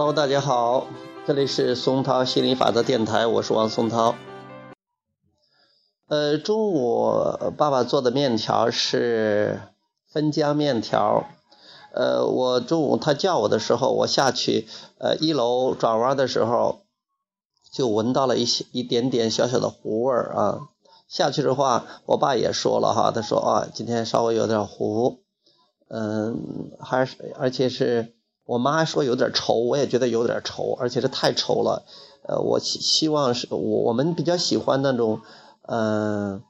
[0.00, 0.86] Hello，大家好，
[1.26, 4.14] 这里是松涛心理法则电台，我是王松涛。
[6.08, 7.12] 呃，中午
[7.58, 9.60] 爸爸做的面条是
[10.08, 11.26] 分浆面条。
[11.92, 16.80] 呃，我中午他叫我的时候，我下去，呃，一楼转弯的时候，
[17.70, 20.60] 就闻到了一些一点点小小的糊味儿啊。
[21.08, 25.18] 下去的话，我爸也说了哈，他说啊，今天稍微有点糊，
[25.88, 28.14] 嗯，还是而且是。
[28.44, 31.84] 我妈说有点稠，我也觉得有点稠，而且是太稠了。
[32.28, 35.20] 呃，我希希望是我我们比较喜欢那种，
[35.66, 36.42] 嗯，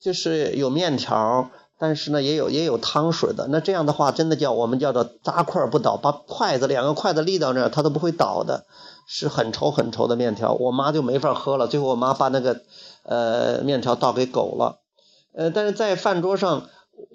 [0.00, 3.46] 就是有面条，但是呢也有也有汤水的。
[3.48, 8.66] 那这样的话，真的叫我们叫做扎块不倒，把筷子两个筷子立到那儿，它都不会倒的，
[9.06, 10.52] 是很稠很稠的面条。
[10.52, 12.60] 我妈就没法喝了，最后我妈把那个
[13.04, 14.80] 呃面条倒给狗了。
[15.32, 16.68] 呃，但是在饭桌上，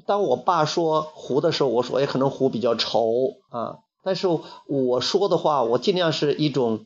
[0.06, 3.80] 当我爸说糊的时候，我说也可能糊比较稠啊。
[4.04, 4.28] 但是
[4.66, 6.86] 我说的话，我尽量是一种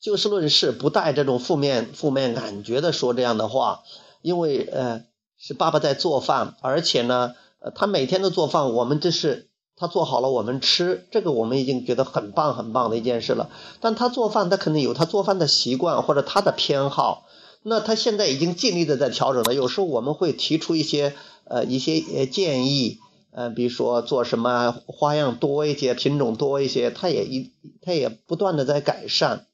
[0.00, 3.82] 就事论事，不带这种负面负面感觉的说这样的话，
[4.22, 5.04] 因为呃
[5.38, 7.34] 是爸爸在做饭，而且呢，
[7.74, 13.50] 他每天都做饭，我们这是他做好了我们吃，这个我们已经觉得很棒很棒的一件事了。
[13.80, 17.24] 但他做饭，他肯定有他做饭的习惯或者他的偏好，
[17.68, 19.54] 那他现在已经尽力的在调整了。
[19.54, 22.98] 有时候我们会提出一些呃一些建议。
[23.30, 27.52] 呃，比如说做什么花样多一些，品种多一些，他也一
[27.82, 29.46] 他也不断的在改善。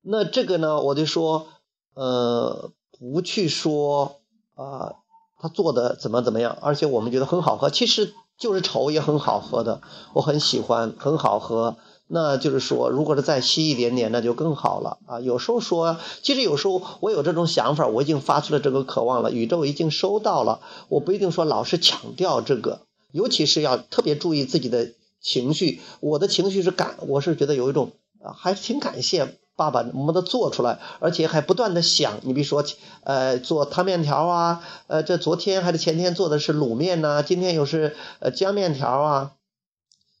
[0.00, 1.48] 那这个呢，我就说，
[1.92, 4.20] 呃，不去说
[4.54, 4.94] 啊，
[5.38, 9.82] 他做的怎么怎么样，而且我们觉得很好喝，其实就是稠也很好喝的，
[10.14, 11.76] 我很喜欢，很好喝。
[12.12, 15.20] 那就是说，如果是再稀一点点，那就更好了啊。
[15.20, 20.60] 有时候说，其实有时候我有这种想法，我已经发出了这个渴望了，宇宙已经收到了。
[20.88, 22.80] 我不一定说老是强调这个，
[23.12, 24.90] 尤其是要特别注意自己的
[25.20, 25.80] 情绪。
[26.00, 32.18] 我的情绪是感，我是觉得有一种啊，还挺感谢爸爸能把它做出来，而且还不断的想。
[32.22, 32.64] 你比如说，
[33.04, 39.32] 呃，做汤面条啊，呃，这昨天还是前天做的是卤面呢，今天又是呃浆面条啊，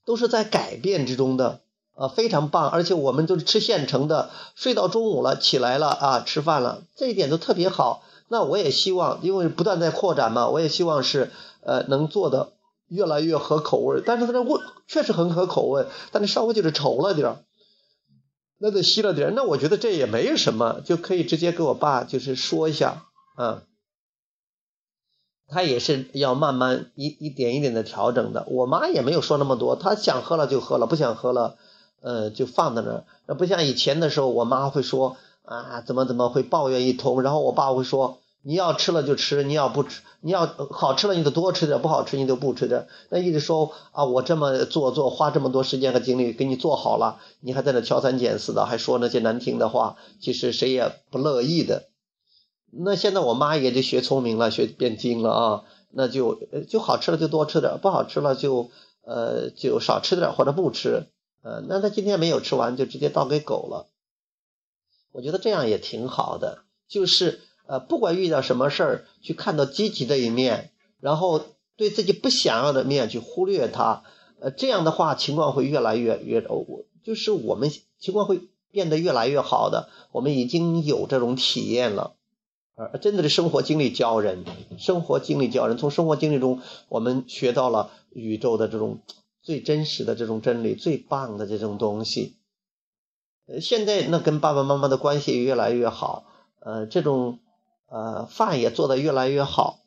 [0.06, 1.58] 都是在改变之中的。
[2.00, 8.02] 啊，非常棒，而且我们都是吃现成的，睡到中午了，起来了啊，吃饭了，这一点都特别好。
[8.28, 12.54] 那我也希望，因为不断在扩展嘛，我也希望是呃能做的
[12.88, 14.02] 越来越合口味。
[14.06, 14.58] 但是它的味
[14.88, 17.44] 确实很合口味，但是稍微就是稠了点儿，
[18.56, 19.32] 那就稀了点儿。
[19.36, 23.04] 那我觉得这也没有什么，就可以直接给我爸就是说一下
[23.36, 23.64] 啊。
[25.52, 28.46] 他也是要慢慢一一点一点的调整的。
[28.48, 31.58] 我妈也没有说那么多，她想喝了就喝了，不想喝了。
[32.00, 42.86] 呃，就放在那儿，那不像以前的时候，我妈会说啊，怎么怎么会抱怨一通，然后我爸会说，你要吃了就吃，你要不吃，你要好吃了你就多吃点，不好吃你就不吃点。
[43.10, 51.88] 那意思说啊，我这么做做，花这么多时间和精力给你做好了，你还在那挑三拣四的，还说那些难听的话，其实谁也不乐意的。
[52.72, 58.70] 那现在我妈也就学聪明了，学变精了啊，那就就好吃了就多吃点，不好吃了就
[59.04, 61.08] 呃就少吃点或者不吃。
[61.42, 63.86] 呃，那他今天没有吃完，就直接倒给狗了。
[65.12, 70.70] 我觉得这样也挺好的，就是呃，不管遇到什么事儿，去看到积极的一面，
[71.00, 71.42] 然后
[71.76, 74.02] 对自己不想要的面去忽略它。
[74.38, 79.88] 呃，这样的话情况会越来越越，我就是我们情况会变得越来越好的。
[80.12, 82.12] 我们已经有这种体验了，
[82.76, 84.44] 呃，真的是生活经历教人，
[84.78, 88.98] 生活经历教人，从生活经历中我们学到了宇宙的这种。
[89.50, 92.36] 最真实的这种真理，最棒的这种东西。
[93.60, 96.24] 现在那跟爸爸妈妈的关系越来越好，
[96.60, 97.40] 呃，这种
[97.88, 99.80] 呃饭也做得越来越好，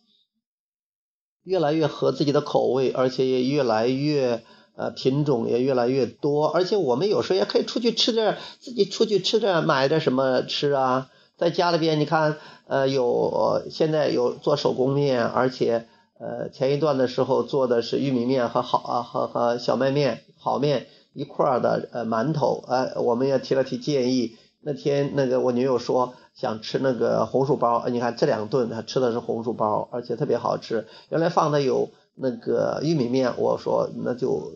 [1.43, 4.43] 越来越合自己的口味，而且也越来越
[4.75, 6.45] 呃品种也越来越多。
[6.45, 11.09] 而且我们有时候也可以出去吃点，自己出去吃点，买点什么吃啊。
[11.37, 12.37] 在家里边，你看，
[12.67, 15.87] 呃，有现在有做手工面，而且。
[16.23, 24.37] 呃，前一段的时候做的是玉米面和好啊和和小麦面好面一块儿的呃馒头，呃，我们也提了提建议。
[24.61, 30.87] 那天那个我女友说想吃那个红薯包，你看这两顿她吃的是红薯包，而且特别好吃。
[31.09, 34.53] 原来放的有那个玉米面，我说那就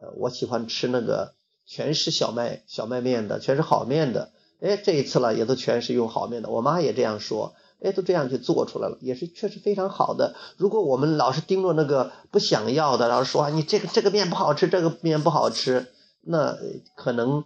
[0.00, 1.34] 呃我喜欢吃那个
[1.66, 4.30] 全是小麦小麦面的，全是好面的。
[4.62, 7.52] 哎，这一次了也都全是用好面的，我妈也这样说。
[7.82, 10.34] 哎，都这样去做出来了，也是确实非常好的。
[10.56, 16.56] 如果我们老是盯着那个不想要的，然后说啊你这个这个面不好吃，这个面不好吃，那
[16.94, 17.44] 可能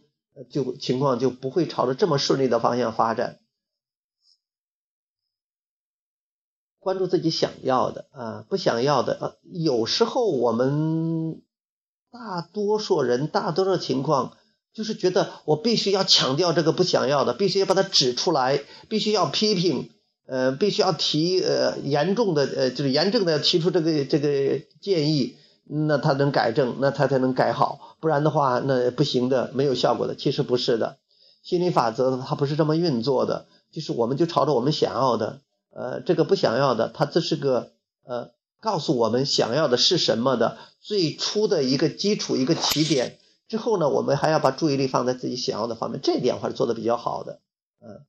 [0.51, 3.39] 就情况就不会朝着这么顺利的方向发展。
[6.81, 9.33] 关注自己想要的啊，不想要的啊。
[9.43, 11.41] 有时候我们
[12.11, 14.37] 大多数人，大多数情况
[14.75, 19.94] 就是觉得我必须要强调这个不想要的，必须要把它指出来，必须要批评，
[20.27, 30.15] 呃，必须要提呃严重的呃就是严正的提出这个这个建议，那他能改正，那他才能改好，不然的话那不行的，没有效果的。
[30.15, 30.99] 其实不是的，
[31.43, 35.41] 心理法则它不是这么运作的，就是我们就朝着我们想要的，
[35.73, 37.73] 呃，这个不想要的，它这是个
[38.05, 38.31] 呃。
[38.61, 47.41] 告诉我们想要的是什么的最初的一个基础一个起点之后呢，我们还要把注意力放在自己想要的方面，这点还是做的比较好的，
[47.83, 48.01] 嗯，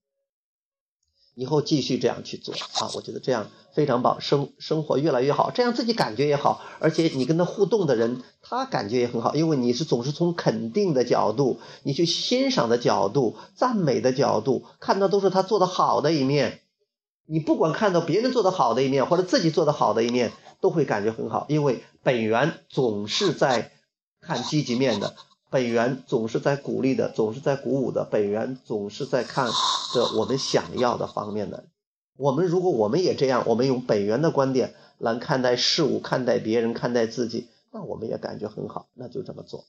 [1.35, 16.61] 以后继续这样去做啊，我觉得这样非常棒，生生活越来越好，这样自己感觉也好，而且你跟他互动的人他感觉也很好，因为你是总是从肯定的角度，你去欣赏的角度、赞美的角度看到都是他做的好的一面。
[17.27, 20.31] 你不管看到别人做的好的一面，或者自己做的好的一面，
[20.61, 23.71] 都会感觉很好，因为本源总是在
[24.21, 25.15] 看积极面的，
[25.50, 29.50] 本源总是在鼓励的，总是在鼓舞的，本源总是在看
[29.94, 31.65] 着我们想要的方面的。
[32.18, 39.65] 我们如果我们也这样，我们用本源的观点来看待事物、看待别人、看待自己，那我们也感觉很好，那就这么做。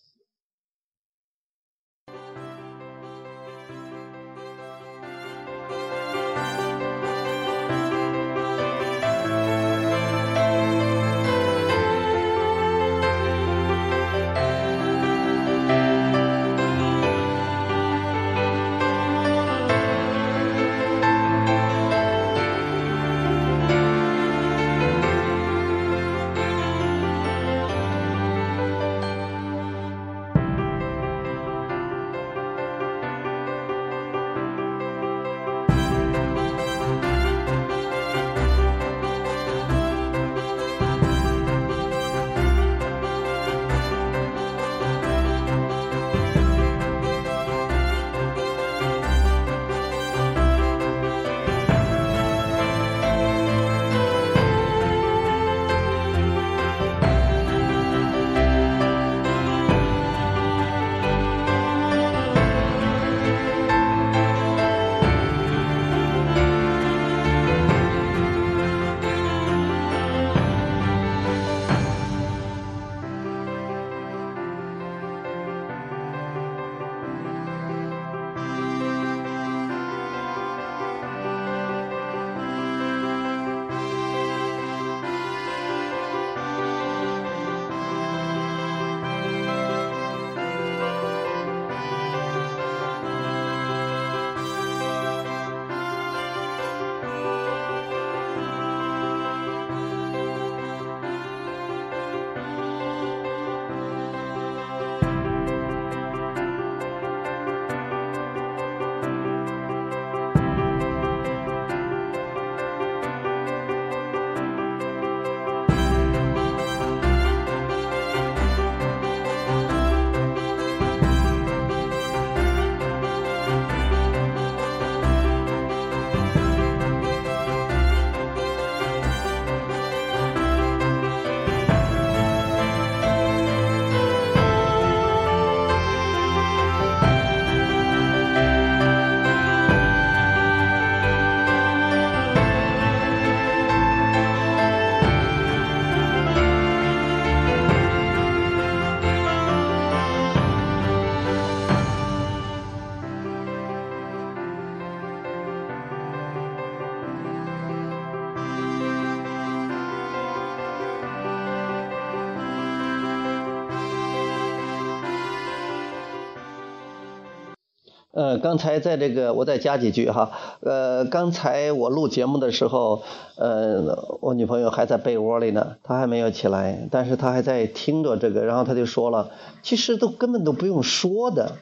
[168.17, 170.31] 呃，刚才在这个，我再加几句哈。
[170.61, 173.03] 呃，刚才我录节目的时候，
[173.37, 179.29] 呃，我女朋友还在被窝里呢，她还没有起来，但是她还在听着这个，然后她就说了，
[179.63, 181.53] 其实都根本都不用说的。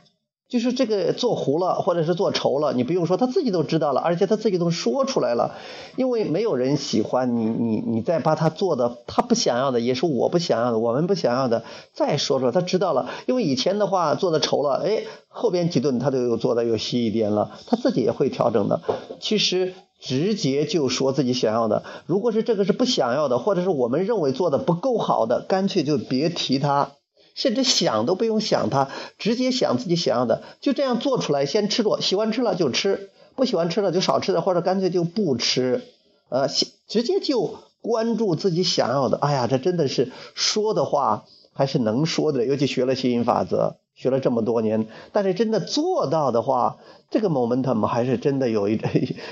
[0.54, 5.56] 就是这个做糊了，或者是做稠了，你不用说，他自己都知道了，而且他自己都说出来了。
[5.96, 13.10] 因为没有人喜欢你，你你再把他做的他不想要的，也是我不想要的，我们不想要的，再说说，他知道了。
[13.26, 18.80] 因为以前的话做的稠了，哎，后边几顿他都有做的有细一点了，他自己也会调整的。
[19.18, 26.92] 其实直接就说自己想要的，如果是这个是不想要的，或者是我们认为做的不够好的，干脆就别提他。
[27.34, 28.88] 甚至想都不用想，他
[29.18, 35.82] 直接想自己想要的，就这样做出来，先吃着，喜欢吃了就吃，不喜欢吃了就少吃点，或者干脆就不吃。
[36.30, 36.48] 呃，
[36.88, 39.18] 直接就关注自己想要的。
[39.18, 46.78] 哎呀，这真的是说的话，还是能说的，尤其学了吸引法则，学了这么多年，但是真的做到的话，
[47.10, 48.80] 这个 momentum 还是真的有一，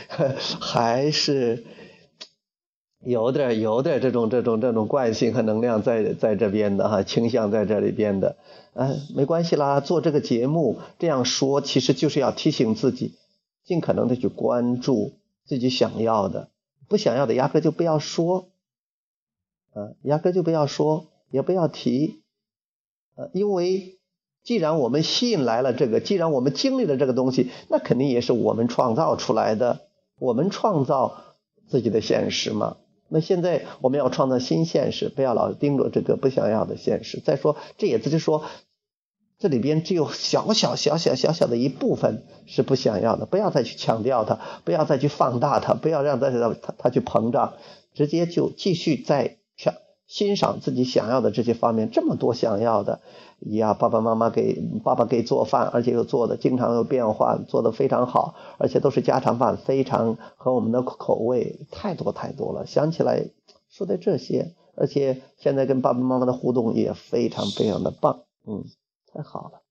[0.61, 1.65] 还是
[3.05, 8.37] 有点有点这种这种这种惯性和能量在在这边的哈，倾向在这里边的，
[8.75, 13.15] 啊，没关系啦，做这个节目这样说，其实就是要提醒自己，
[13.65, 15.13] 尽可能的去关注
[15.45, 16.49] 自己想要的，
[16.89, 18.49] 不想要的压根就不要说，
[19.73, 21.09] 啊，压根就不要说。
[21.33, 22.21] 也不要提，
[23.17, 23.99] 呃，因为
[24.43, 29.81] 既然我们吸引来了这个，既然我们经历了这个东西，那肯定也是我们创造出来的，
[30.19, 31.25] 我们创造
[31.69, 32.77] 自己的现实嘛。
[33.13, 37.21] 那现在我们要创造新现实，不要老盯着这个不想要的现实。
[37.21, 38.45] 再说，这也只是说，
[39.39, 47.55] 这里边只有小小小小小小的一部分是不想要的，不要再去强调它，不要再去放大它，不要让它它它去膨胀，
[47.93, 49.37] 直接就继续在。
[50.13, 53.01] 欣赏自己想要的这些方面，这么多想要的
[53.41, 53.73] 呀！
[53.73, 62.67] 爸爸妈妈给爸爸给做饭，而且又做的经常有变化，做的非常好，而且都是家常饭，非常和我们的口味，太多太多了。
[62.67, 63.31] 想起来
[63.71, 68.65] 说的这些，而且现在跟爸爸妈妈的互动也非常非常的棒，嗯，
[69.11, 69.63] 太好了。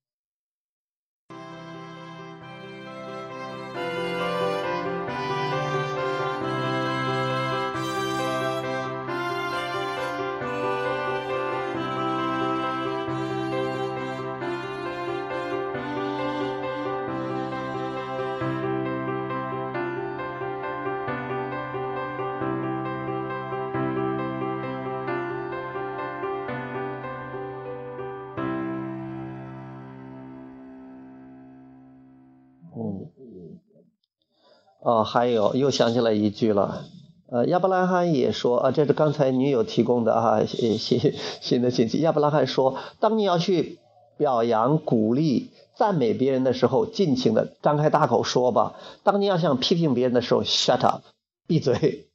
[34.84, 36.84] 哦，还有又想起来一句了，
[37.30, 42.00] 呃，亚伯拉罕也说啊，这是刚才女友提供的啊新新新的信息。
[42.00, 43.78] 亚伯拉罕说，当你要去
[44.16, 48.74] 表扬、鼓励、赞美别人的时候，尽情的张开大口说吧；
[49.04, 51.02] 当你要想批评别人的时候，shut up，
[51.46, 52.08] 闭嘴。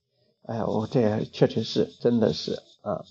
[0.46, 3.02] 哎呀，我这确实是，真的是啊。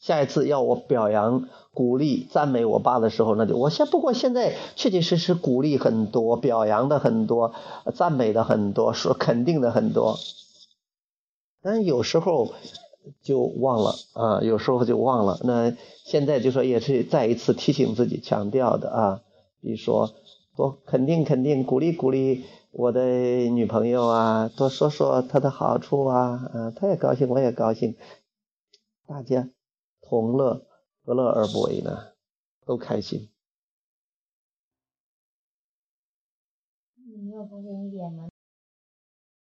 [0.00, 7.52] 下一次要我表扬、鼓励、赞美我爸的时候，那就我现不过现在确确实实鼓励很多，表扬的很多，
[7.94, 10.18] 赞美的很多，说肯定的很多，
[11.62, 12.54] 但有时候
[13.22, 15.38] 就忘了啊，有时候就忘了。
[15.44, 15.76] 那
[16.06, 19.20] 现在就说也是再一次提醒自己强调的啊，
[19.60, 20.10] 比如说
[20.56, 27.96] 多肯定肯定鼓励鼓励我的女朋友啊，多说说她的好处啊，啊，她也高兴，我也高兴，
[29.06, 29.50] 大家。
[30.10, 30.66] 同乐，
[31.04, 32.14] 何乐而不为呢？
[32.66, 33.30] 都开心。
[36.96, 38.28] 你要不给你点吗？